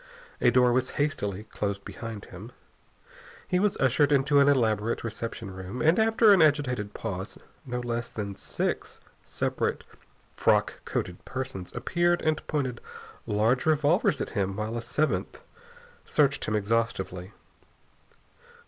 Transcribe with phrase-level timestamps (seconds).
[0.41, 2.51] A door was hastily closed behind him.
[3.47, 8.09] He was ushered into an elaborate reception room and, after an agitated pause, no less
[8.09, 9.83] than six separate
[10.35, 12.81] frock coated persons appeared and pointed
[13.27, 15.39] large revolvers at him while a seventh
[16.03, 17.31] searched him exhaustively.